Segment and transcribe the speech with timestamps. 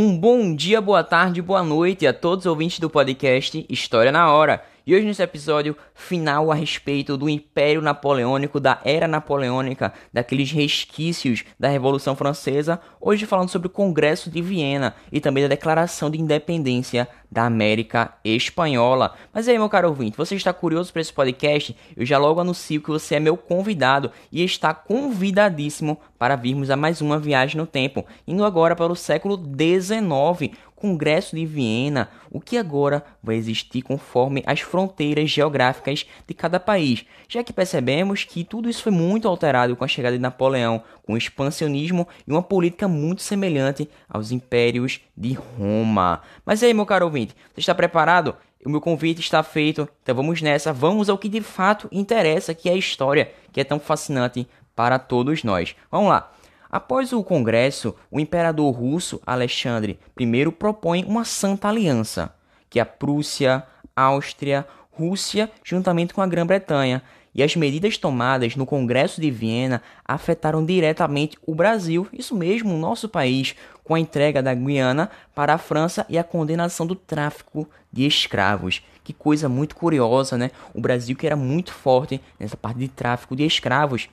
[0.00, 4.32] Um bom dia, boa tarde, boa noite a todos os ouvintes do podcast História na
[4.32, 4.62] Hora.
[4.88, 11.44] E hoje nesse episódio final a respeito do Império Napoleônico, da Era Napoleônica, daqueles resquícios
[11.60, 16.18] da Revolução Francesa, hoje falando sobre o Congresso de Viena e também da Declaração de
[16.18, 19.14] Independência da América Espanhola.
[19.30, 21.76] Mas aí, meu caro ouvinte, você está curioso para esse podcast?
[21.94, 26.76] Eu já logo anuncio que você é meu convidado e está convidadíssimo para virmos a
[26.76, 32.40] mais uma viagem no tempo, indo agora para o século XIX, Congresso de Viena, o
[32.40, 38.44] que agora vai existir conforme as fronteiras geográficas de cada país, já que percebemos que
[38.44, 42.42] tudo isso foi muito alterado com a chegada de Napoleão, com o expansionismo e uma
[42.42, 46.22] política muito semelhante aos impérios de Roma.
[46.46, 48.36] Mas aí, meu caro ouvinte, você está preparado?
[48.64, 52.68] O meu convite está feito, então vamos nessa, vamos ao que de fato interessa, que
[52.68, 55.74] é a história, que é tão fascinante para todos nós.
[55.90, 56.32] Vamos lá.
[56.70, 62.34] Após o Congresso, o imperador russo Alexandre I propõe uma santa aliança,
[62.68, 63.64] que a Prússia,
[63.96, 67.02] Áustria, Rússia, juntamente com a Grã-Bretanha,
[67.34, 72.78] e as medidas tomadas no Congresso de Viena afetaram diretamente o Brasil, isso mesmo, o
[72.78, 77.68] nosso país, com a entrega da Guiana para a França e a condenação do tráfico
[77.92, 78.82] de escravos.
[79.04, 80.50] Que coisa muito curiosa, né?
[80.74, 84.08] O Brasil que era muito forte nessa parte de tráfico de escravos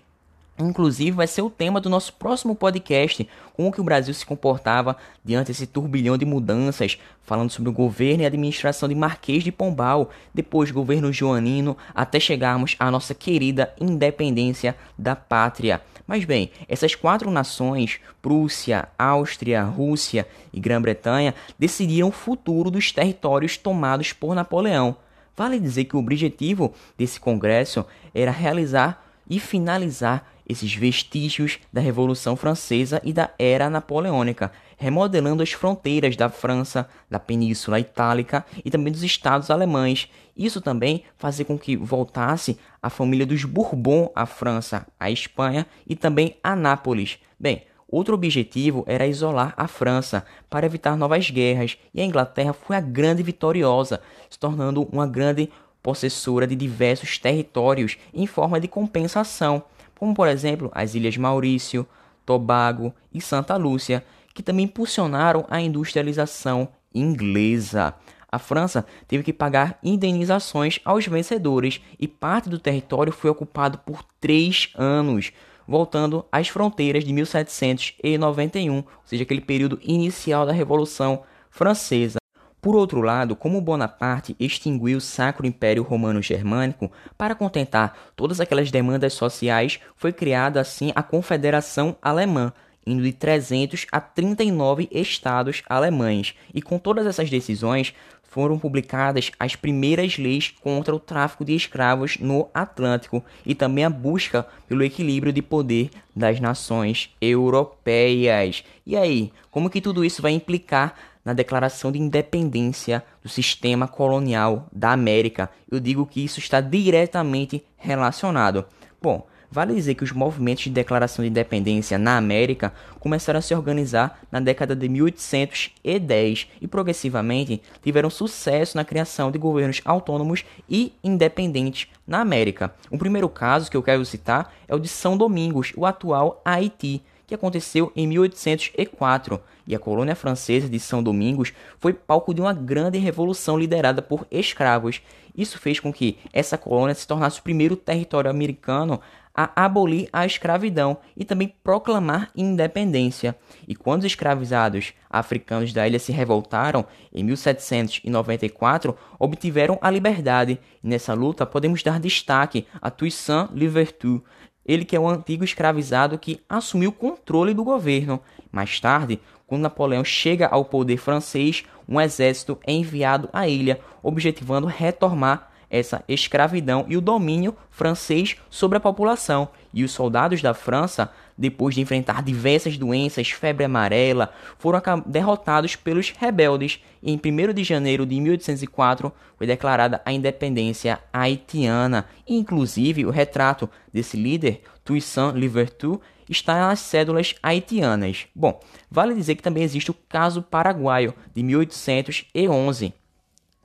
[0.58, 4.96] Inclusive, vai ser o tema do nosso próximo podcast, como que o Brasil se comportava
[5.24, 10.10] diante desse turbilhão de mudanças, falando sobre o governo e administração de Marquês de Pombal,
[10.34, 15.82] depois governo joanino, até chegarmos à nossa querida independência da pátria.
[16.08, 23.58] Mas bem, essas quatro nações, Prússia, Áustria, Rússia e Grã-Bretanha, decidiram o futuro dos territórios
[23.58, 24.96] tomados por Napoleão.
[25.36, 32.36] Vale dizer que o objetivo desse congresso era realizar e finalizar esses vestígios da Revolução
[32.36, 38.92] Francesa e da Era Napoleônica, remodelando as fronteiras da França, da Península Itálica e também
[38.92, 40.10] dos estados alemães.
[40.36, 45.96] Isso também fazia com que voltasse a família dos Bourbon à França, à Espanha e
[45.96, 47.18] também a Nápoles.
[47.40, 52.76] Bem, outro objetivo era isolar a França para evitar novas guerras, e a Inglaterra foi
[52.76, 55.50] a grande vitoriosa, se tornando uma grande
[55.82, 59.64] possessora de diversos territórios em forma de compensação
[59.98, 61.88] como por exemplo as Ilhas Maurício,
[62.26, 67.94] Tobago e Santa Lúcia, que também impulsionaram a industrialização inglesa.
[68.30, 74.04] A França teve que pagar indenizações aos vencedores e parte do território foi ocupado por
[74.20, 75.32] três anos,
[75.66, 82.18] voltando às fronteiras de 1791, ou seja, aquele período inicial da Revolução Francesa.
[82.66, 88.72] Por outro lado, como Bonaparte extinguiu o Sacro Império Romano Germânico para contentar todas aquelas
[88.72, 92.52] demandas sociais, foi criada assim a Confederação Alemã,
[92.84, 96.34] indo de 300 a 39 estados alemães.
[96.56, 97.94] E com todas essas decisões,
[98.24, 103.90] foram publicadas as primeiras leis contra o tráfico de escravos no Atlântico e também a
[103.92, 108.64] busca pelo equilíbrio de poder das nações europeias.
[108.88, 114.68] E aí, como que tudo isso vai implicar na declaração de independência do sistema colonial
[114.72, 115.50] da América.
[115.70, 118.64] Eu digo que isso está diretamente relacionado.
[119.02, 123.56] Bom, vale dizer que os movimentos de declaração de independência na América começaram a se
[123.56, 130.94] organizar na década de 1810 e progressivamente tiveram sucesso na criação de governos autônomos e
[131.04, 132.74] independentes na América.
[132.92, 137.02] O primeiro caso que eu quero citar é o de São Domingos, o atual Haiti
[137.28, 142.54] que aconteceu em 1804, e a colônia francesa de São Domingos foi palco de uma
[142.54, 145.02] grande revolução liderada por escravos.
[145.36, 149.02] Isso fez com que essa colônia se tornasse o primeiro território americano
[149.36, 153.36] a abolir a escravidão e também proclamar independência.
[153.68, 160.58] E quando os escravizados africanos da ilha se revoltaram em 1794, obtiveram a liberdade.
[160.82, 164.22] Nessa luta podemos dar destaque a Toussaint Louverture,
[164.66, 168.20] ele que é o antigo escravizado que assumiu o controle do governo.
[168.52, 174.68] Mais tarde, quando Napoleão chega ao poder francês, um exército é enviado à ilha, objetivando
[174.68, 179.50] retomar essa escravidão e o domínio francês sobre a população.
[179.74, 186.10] E os soldados da França, depois de enfrentar diversas doenças, febre amarela, foram derrotados pelos
[186.12, 186.80] rebeldes.
[187.04, 192.06] E em 1 de janeiro de 1804 foi declarada a independência haitiana.
[192.28, 196.00] Inclusive, o retrato desse líder, Toussaint Louverture,
[196.30, 198.28] está nas cédulas haitianas.
[198.34, 198.60] Bom,
[198.90, 202.94] vale dizer que também existe o caso paraguaio de 1811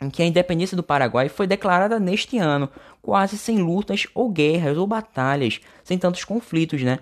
[0.02, 2.70] em que a independência do Paraguai foi declarada neste ano,
[3.02, 7.00] quase sem lutas ou guerras ou batalhas, sem tantos conflitos, né?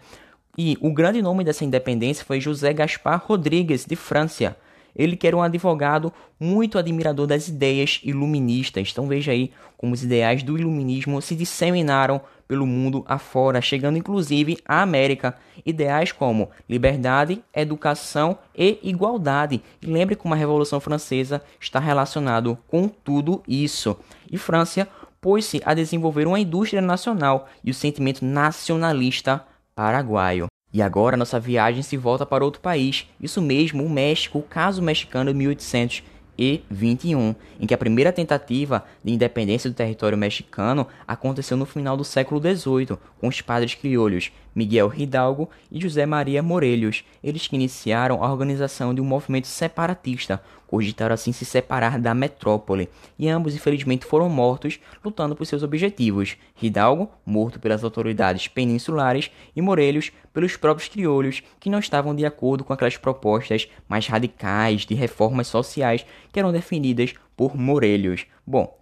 [0.56, 4.56] E o grande nome dessa independência foi José Gaspar Rodrigues de França.
[4.97, 8.89] Ele que era um advogado muito admirador das ideias iluministas.
[8.91, 14.59] Então veja aí como os ideais do iluminismo se disseminaram pelo mundo afora, chegando inclusive
[14.67, 15.37] à América.
[15.65, 19.62] Ideais como liberdade, educação e igualdade.
[19.81, 23.97] E lembre como a Revolução Francesa está relacionado com tudo isso.
[24.31, 24.89] E França
[25.21, 29.45] pôs-se a desenvolver uma indústria nacional e o sentimento nacionalista
[29.78, 30.48] paraguaio.
[30.72, 34.82] E agora nossa viagem se volta para outro país, isso mesmo, o México, o caso
[34.82, 36.02] mexicano de 1800
[36.36, 41.96] e 21, em que a primeira tentativa de independência do território mexicano aconteceu no final
[41.96, 47.54] do século XVIII, com os padres criolhos Miguel Hidalgo e José Maria Morelos, eles que
[47.54, 52.88] iniciaram a organização de um movimento separatista, cogitaram assim se separar da metrópole,
[53.19, 56.37] e ambos infelizmente foram mortos lutando por seus objetivos.
[56.62, 62.62] Hidalgo, morto pelas autoridades peninsulares, e Morelos pelos próprios crioulos que não estavam de acordo
[62.62, 68.26] com aquelas propostas mais radicais de reformas sociais que eram definidas por Morelos.
[68.47, 68.79] Bom,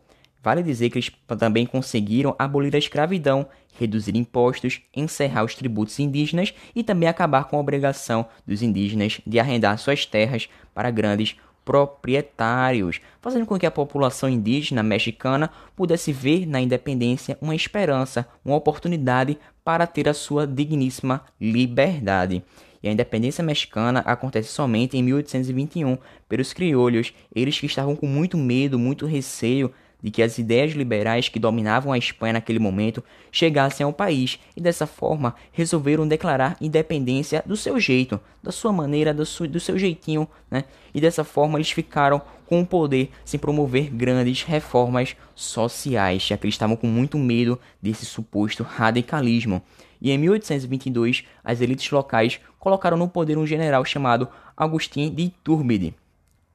[0.47, 6.55] Vale dizer que eles também conseguiram abolir a escravidão, reduzir impostos, encerrar os tributos indígenas
[6.73, 11.35] e também acabar com a obrigação dos indígenas de arrendar suas terras para grandes
[11.67, 18.55] proprietários, fazendo com que a população indígena mexicana pudesse ver na independência uma esperança, uma
[18.55, 22.45] oportunidade para ter a sua digníssima liberdade.
[22.81, 25.99] E a independência mexicana acontece somente em 1821
[26.29, 29.73] pelos criolhos, eles que estavam com muito medo, muito receio
[30.06, 34.61] de que as ideias liberais que dominavam a Espanha naquele momento chegassem ao país e
[34.61, 39.76] dessa forma resolveram declarar independência do seu jeito, da sua maneira, do, seu, do seu
[39.76, 40.62] jeitinho, né?
[40.94, 46.47] E dessa forma eles ficaram com o poder sem promover grandes reformas sociais, já que
[46.47, 49.61] eles estavam com muito medo desse suposto radicalismo.
[50.00, 55.97] E em 1822, as elites locais colocaram no poder um general chamado Agustín de Iturbide,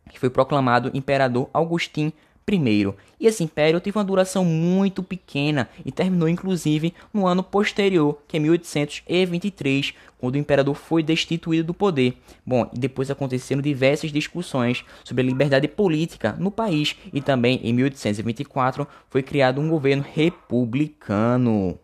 [0.10, 2.14] que foi proclamado imperador Agustín
[2.46, 2.96] primeiro.
[3.20, 8.38] E esse império teve uma duração muito pequena e terminou inclusive no ano posterior, que
[8.38, 12.18] é 1823, quando o imperador foi destituído do poder.
[12.46, 18.88] Bom, depois aconteceram diversas discussões sobre a liberdade política no país e também em 1824
[19.10, 21.80] foi criado um governo republicano.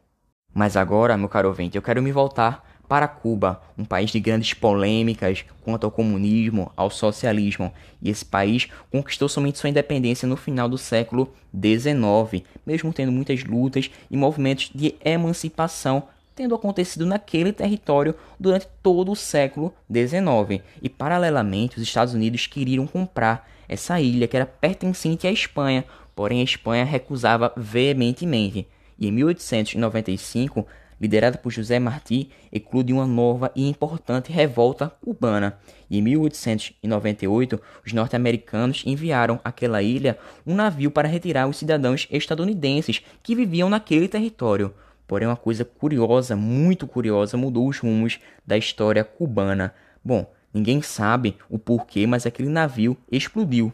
[0.54, 4.54] Mas agora, meu caro ouvinte, eu quero me voltar para Cuba, um país de grandes
[4.54, 10.70] polêmicas quanto ao comunismo, ao socialismo, e esse país conquistou somente sua independência no final
[10.70, 16.04] do século XIX, mesmo tendo muitas lutas e movimentos de emancipação
[16.38, 20.64] tendo acontecido naquele território durante todo o século XIX.
[20.84, 25.84] E paralelamente, os Estados Unidos queriam comprar essa ilha que era pertencente à Espanha,
[26.16, 28.68] porém a Espanha recusava veementemente.
[29.00, 30.68] E em 1895
[31.00, 35.58] liderada por José Martí, eclude uma nova e importante revolta cubana.
[35.90, 43.02] E em 1898, os norte-americanos enviaram àquela ilha um navio para retirar os cidadãos estadunidenses
[43.22, 44.74] que viviam naquele território.
[45.08, 49.74] Porém, uma coisa curiosa, muito curiosa, mudou os rumos da história cubana.
[50.04, 53.72] Bom, ninguém sabe o porquê, mas aquele navio explodiu.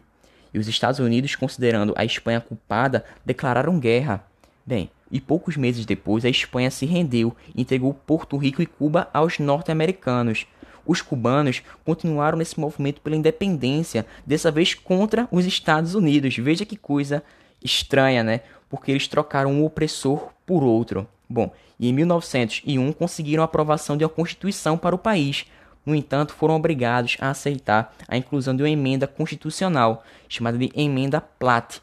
[0.53, 4.23] E os Estados Unidos, considerando a Espanha culpada, declararam guerra.
[4.63, 9.07] Bem, e poucos meses depois a Espanha se rendeu e entregou Porto Rico e Cuba
[9.13, 10.47] aos norte-americanos.
[10.87, 16.35] Os cubanos continuaram nesse movimento pela independência, dessa vez contra os Estados Unidos.
[16.37, 17.23] Veja que coisa
[17.63, 18.41] estranha, né?
[18.67, 21.07] Porque eles trocaram um opressor por outro.
[21.29, 25.45] Bom, e em 1901 conseguiram a aprovação de uma constituição para o país.
[25.85, 31.21] No entanto, foram obrigados a aceitar a inclusão de uma emenda constitucional, chamada de Emenda
[31.21, 31.81] Platt,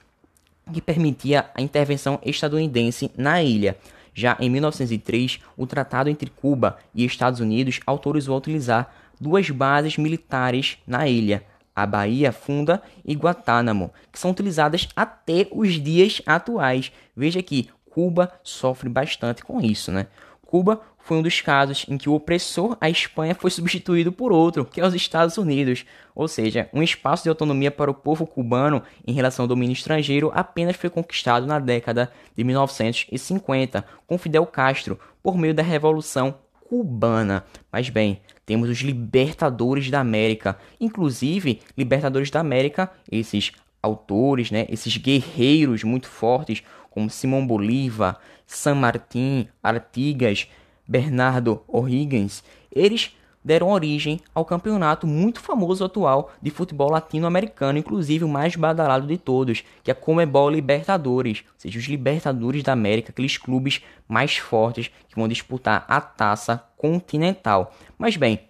[0.72, 3.76] que permitia a intervenção estadunidense na ilha.
[4.14, 9.96] Já em 1903, o tratado entre Cuba e Estados Unidos autorizou a utilizar duas bases
[9.96, 16.92] militares na ilha, a Bahia Funda e Guantánamo, que são utilizadas até os dias atuais.
[17.16, 20.06] Veja que Cuba sofre bastante com isso, né?
[20.50, 24.64] Cuba foi um dos casos em que o opressor, a Espanha, foi substituído por outro,
[24.64, 25.84] que é os Estados Unidos.
[26.12, 30.32] Ou seja, um espaço de autonomia para o povo cubano em relação ao domínio estrangeiro
[30.34, 36.34] apenas foi conquistado na década de 1950, com Fidel Castro, por meio da Revolução
[36.68, 37.44] Cubana.
[37.70, 44.96] Mas bem, temos os libertadores da América, inclusive libertadores da América, esses autores, né, esses
[44.96, 50.48] guerreiros muito fortes, como Simão Bolívar, San Martín, Artigas,
[50.86, 58.28] Bernardo O'Higgins, eles deram origem ao campeonato muito famoso atual de futebol latino-americano, inclusive o
[58.28, 63.10] mais badalado de todos, que é a Comebol Libertadores, ou seja, os Libertadores da América,
[63.10, 67.74] aqueles clubes mais fortes que vão disputar a taça continental.
[67.96, 68.40] Mas bem,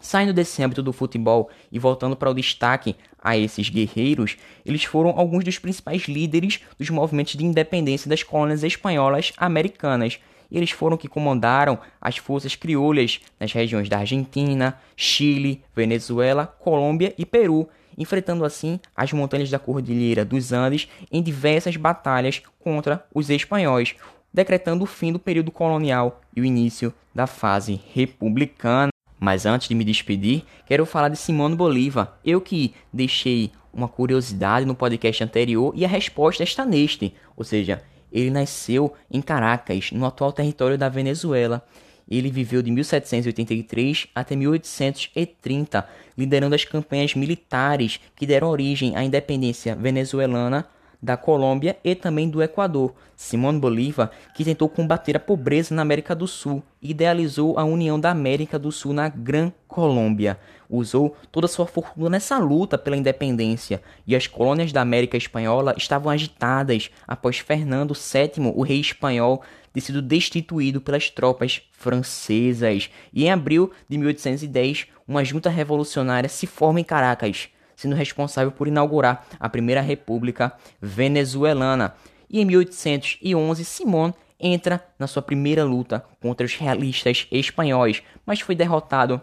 [0.00, 5.10] Saindo desse âmbito do futebol e voltando para o destaque a esses guerreiros, eles foram
[5.10, 10.18] alguns dos principais líderes dos movimentos de independência das colônias espanholas americanas.
[10.50, 17.26] Eles foram que comandaram as forças crioulas nas regiões da Argentina, Chile, Venezuela, Colômbia e
[17.26, 23.94] Peru, enfrentando assim as montanhas da Cordilheira dos Andes em diversas batalhas contra os espanhóis,
[24.32, 28.90] decretando o fim do período colonial e o início da fase republicana.
[29.20, 32.18] Mas antes de me despedir, quero falar de Simão Bolívar.
[32.24, 37.14] Eu que deixei uma curiosidade no podcast anterior e a resposta está neste.
[37.36, 41.62] Ou seja, ele nasceu em Caracas, no atual território da Venezuela.
[42.10, 45.86] Ele viveu de 1783 até 1830,
[46.16, 50.66] liderando as campanhas militares que deram origem à independência venezuelana
[51.02, 52.94] da Colômbia e também do Equador.
[53.16, 58.10] Simón Bolívar, que tentou combater a pobreza na América do Sul, idealizou a União da
[58.10, 60.38] América do Sul na Gran Colômbia.
[60.68, 66.10] Usou toda sua fortuna nessa luta pela independência, e as colônias da América Espanhola estavam
[66.10, 69.42] agitadas após Fernando VII, o rei espanhol,
[69.72, 72.90] ter sido destituído pelas tropas francesas.
[73.12, 77.48] E em abril de 1810, uma junta revolucionária se forma em Caracas
[77.80, 81.94] sendo responsável por inaugurar a primeira república venezuelana.
[82.28, 88.54] E em 1811, Simón entra na sua primeira luta contra os realistas espanhóis, mas foi
[88.54, 89.18] derrotado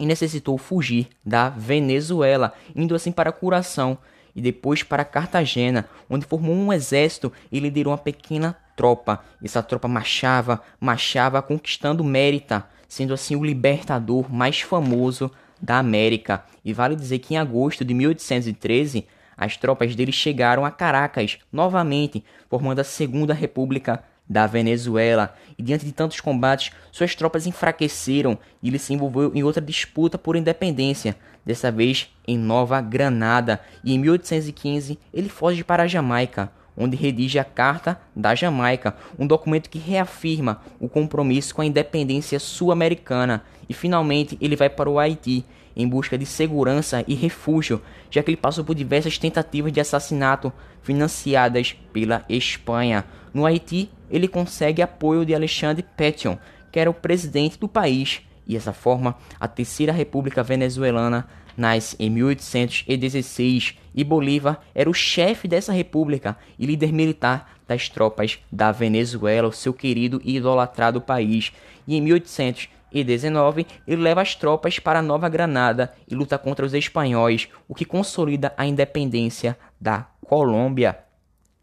[0.00, 3.96] e necessitou fugir da Venezuela, indo assim para Curação
[4.34, 9.22] e depois para Cartagena, onde formou um exército e liderou uma pequena tropa.
[9.40, 16.44] Essa tropa marchava, marchava conquistando Mérita, sendo assim o libertador mais famoso da América.
[16.64, 22.24] E vale dizer que em agosto de 1813, as tropas dele chegaram a Caracas novamente,
[22.48, 25.34] formando a Segunda República da Venezuela.
[25.56, 30.18] E diante de tantos combates, suas tropas enfraqueceram e ele se envolveu em outra disputa
[30.18, 33.60] por independência, dessa vez em Nova Granada.
[33.84, 39.26] E em 1815 ele foge para a Jamaica, onde redige a Carta da Jamaica, um
[39.26, 43.42] documento que reafirma o compromisso com a independência sul-americana.
[43.68, 45.44] E finalmente ele vai para o Haiti
[45.76, 50.52] em busca de segurança e refúgio, já que ele passou por diversas tentativas de assassinato
[50.82, 53.04] financiadas pela Espanha.
[53.34, 56.38] No Haiti, ele consegue apoio de Alexandre Pétion,
[56.72, 62.10] que era o presidente do país, e dessa forma a Terceira República Venezuelana nasce em
[62.10, 69.48] 1816 e Bolívar era o chefe dessa república e líder militar das tropas da Venezuela,
[69.48, 71.52] o seu querido e idolatrado país.
[71.86, 77.48] E em 1819 ele leva as tropas para Nova Granada e luta contra os espanhóis,
[77.66, 80.98] o que consolida a independência da Colômbia.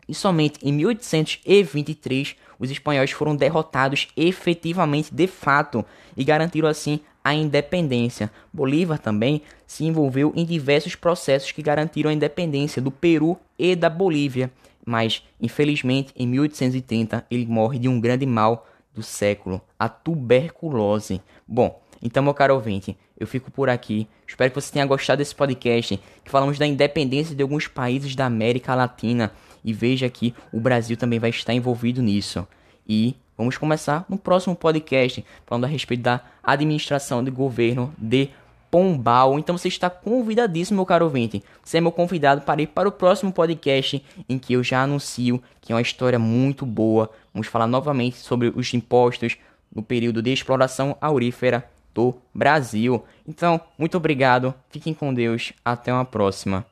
[0.07, 5.85] E somente em 1823 os espanhóis foram derrotados efetivamente de fato
[6.15, 8.31] e garantiram assim a independência.
[8.51, 13.89] Bolívar também se envolveu em diversos processos que garantiram a independência do Peru e da
[13.89, 14.51] Bolívia,
[14.85, 21.21] mas infelizmente em 1830 ele morre de um grande mal do século, a tuberculose.
[21.47, 24.07] Bom, então meu caro ouvinte, eu fico por aqui.
[24.27, 28.25] Espero que você tenha gostado desse podcast que falamos da independência de alguns países da
[28.25, 29.31] América Latina
[29.63, 32.45] e veja que o Brasil também vai estar envolvido nisso.
[32.87, 38.29] E vamos começar no próximo podcast falando a respeito da administração de governo de
[38.69, 39.37] Pombal.
[39.37, 41.43] Então você está convidadíssimo, meu caro ouvinte.
[41.63, 45.41] Você é meu convidado para ir para o próximo podcast em que eu já anuncio
[45.61, 47.09] que é uma história muito boa.
[47.33, 49.37] Vamos falar novamente sobre os impostos
[49.73, 53.03] no período de exploração aurífera do Brasil.
[53.27, 54.53] Então, muito obrigado.
[54.69, 55.53] Fiquem com Deus.
[55.63, 56.65] Até uma próxima.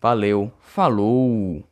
[0.00, 0.52] Valeu.
[0.60, 1.67] Falou.